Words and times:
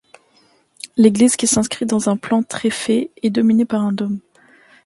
L'église, 0.97 1.35
qui 1.35 1.45
s'inscrit 1.45 1.85
dans 1.85 2.09
un 2.09 2.17
plan 2.17 2.41
tréflé, 2.41 3.11
est 3.21 3.29
dominée 3.29 3.65
par 3.65 3.83
un 3.83 3.91
dôme. 3.91 4.19